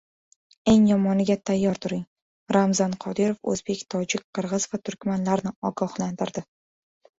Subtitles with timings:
[0.71, 2.01] "Eng yomoniga tayyor turing":
[2.57, 6.49] Ramzan Qodirov o‘zbek, tojik, qirg‘iz va turkmanlarni ogohlantirdi